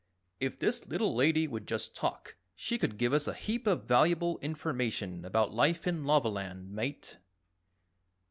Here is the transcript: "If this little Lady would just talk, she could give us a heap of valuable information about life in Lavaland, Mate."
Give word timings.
"If 0.39 0.57
this 0.57 0.87
little 0.87 1.13
Lady 1.13 1.47
would 1.47 1.67
just 1.67 1.93
talk, 1.95 2.35
she 2.55 2.79
could 2.79 2.97
give 2.97 3.13
us 3.13 3.27
a 3.27 3.35
heap 3.35 3.67
of 3.67 3.83
valuable 3.83 4.39
information 4.39 5.23
about 5.23 5.53
life 5.53 5.85
in 5.85 6.05
Lavaland, 6.05 6.71
Mate." 6.71 7.17